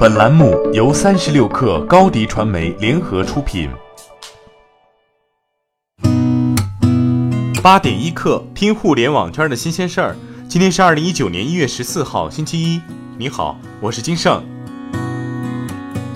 [0.00, 3.68] 本栏目由三十六氪高低传媒联合出品。
[7.62, 10.16] 八点一刻，听互联网圈的新鲜事儿。
[10.48, 12.80] 今天是二零一九年一月十四号，星期一。
[13.18, 14.42] 你好，我是金盛。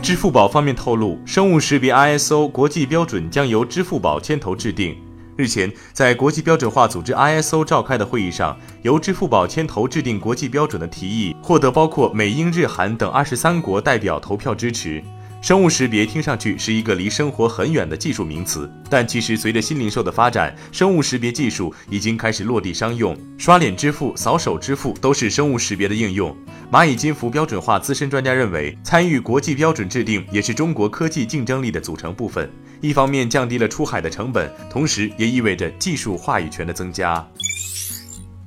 [0.00, 4.96] 支付宝方面透露，生物识别 ISO 国际标准将由支付宝牵头制定。
[5.34, 15.02] 日前，在国际标准化组织 ISO 召开的会议上，由支付宝牵头制定国际标准的提议获得包括美、英、日、韩等二十三国代表投票支持。
[15.42, 23.16] 生物识别听上去是一个离生活很远的技术名词，但其实随着新零售的发展，生物识别技术已经开始落地商用。
[23.36, 26.32] 刷脸支付、扫手支付都是生物识别的应用。
[26.70, 32.48] 蚂蚁金服标准化资深专家认为，参与国际标准制定也是中国科技竞争力的组成部分。
[32.80, 37.26] 一方面降低了出海的成本，同时也意味着技术话语权的增加。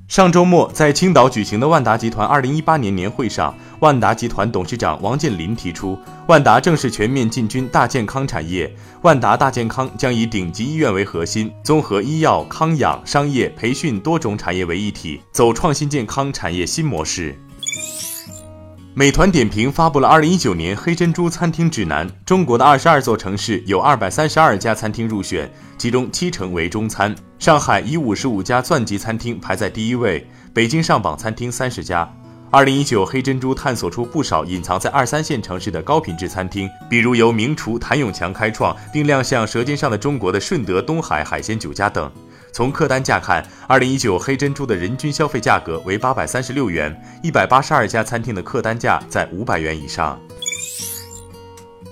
[0.07, 3.53] 上周末，在青岛举行的万达集团二零一八年年会上，
[3.85, 5.95] 万达集团董事长王健林提出，
[6.27, 8.75] 万达正式全面进军大健康产业。
[9.03, 17.39] 万达大健康将以顶级医院为核心，综合医药、康养、商业、培训多种产业为一体，走创新健康产业新模式。
[18.95, 27.13] 美团点评发布了二零一九年黑珍珠餐厅指南，中国的二十二座城市有二百三十二家餐厅入选，其中七成为中餐。
[27.37, 32.11] 上海以五十五家钻级餐厅排在第一位，北京上榜餐厅三十家。
[32.55, 42.09] 二零一九黑珍珠探索出不少隐藏在二三线城市的高品质餐厅，比如由名厨谭永强开创并亮相《舌尖上的中国》的顺德东海海鲜酒家等。
[42.53, 50.17] 从客单价看，二零一九黑珍珠的人均消费价格为八百三十六元，一百八十二家餐厅的客单价在五百元以上。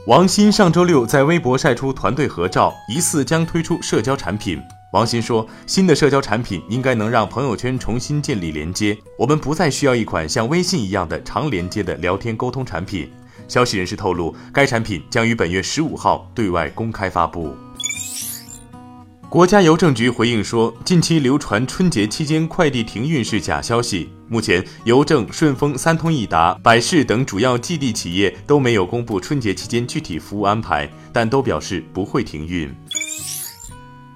[0.07, 4.61] 王鑫上周六在微博晒出团队合照，疑似将推出社交产品。
[4.93, 13.11] 王鑫说，新的社交产品应该能让朋友圈重新建立连接，我们不再需要一款像微信一样的长连接的聊天沟通产品。
[13.47, 17.55] 消息人士透露，该产品将于本月十五号对外公开发布。
[19.29, 24.11] 国家邮政局回应说，近期流传春节期间快递停运是假消息。
[24.27, 32.71] 目前，邮政、顺丰、三通一达、百世等主要寄递企业都没有公布春节期间具体服务安排，但都表示不会停运。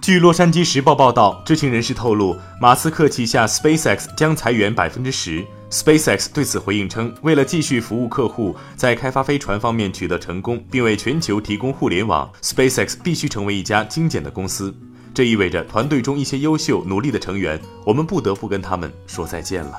[0.07, 5.45] 据《洛杉矶时报》报道，知情人士透露，马斯克旗下 SpaceX 将裁员百分之十。
[5.69, 14.73] SpaceX 对此回应称，为了继续服务客户，在开发飞船方面取得成功，并为全球提供互联网，SpaceX 必须成为一家精简的公司。
[15.13, 19.77] 这意味着团队中一些优秀努力的成员，我们不得不跟他们说再见了。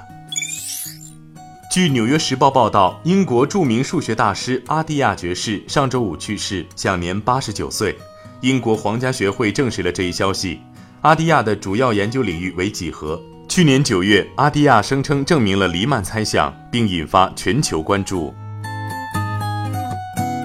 [1.73, 7.97] 据《纽约时报》报道，英国著名数学大师阿蒂亚爵士上周五去世，享年八十九岁。
[8.41, 10.61] 英国皇家学会证实了这一消息。
[11.01, 13.21] 阿蒂亚的主要研究领域为几何。
[13.49, 18.33] 去年九月，阿蒂亚声称证明了黎曼猜想，并引发全球关注。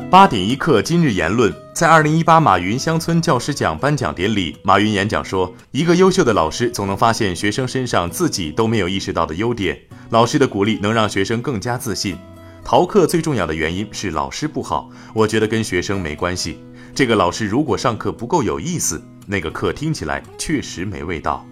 [0.10, 1.54] 八点一刻，今日言论。
[1.74, 9.78] 在二零一八马云乡村教师奖颁奖典礼，马云演讲说：“一个优秀的老师总能发现学生身上自己都没有意识到的优点。
[10.12, 12.16] 老师的鼓励能让学生更加自信。
[12.64, 16.60] 逃课最重要的原因是老师不好，我觉得跟学生没关系。
[16.96, 21.44] 这个老师如果上课不够有意思，那个课听起来确实没味道。”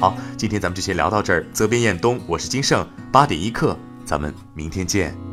[0.00, 1.46] 好，今天咱们就先聊到这儿。
[1.52, 2.84] 责编：彦东，我是金盛。
[3.12, 5.29] 八点一刻，咱们明天见。